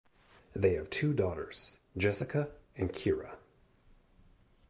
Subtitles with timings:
[0.55, 3.35] They have two daughters, Jessica and Keira.